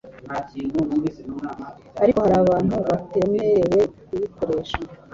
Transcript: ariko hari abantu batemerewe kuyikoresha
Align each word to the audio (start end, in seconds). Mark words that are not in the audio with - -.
ariko 2.03 2.19
hari 2.25 2.35
abantu 2.43 2.75
batemerewe 2.87 3.79
kuyikoresha 4.05 4.77